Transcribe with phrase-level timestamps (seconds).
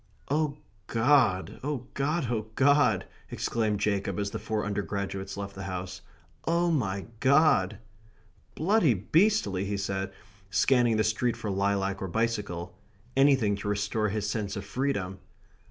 [0.31, 0.57] "Oh
[0.87, 6.01] God, oh God, oh God!" exclaimed Jacob, as the four undergraduates left the house.
[6.47, 7.77] "Oh, my God!"
[8.55, 10.11] "Bloody beastly!" he said,
[10.49, 12.75] scanning the street for lilac or bicycle
[13.15, 15.19] anything to restore his sense of freedom.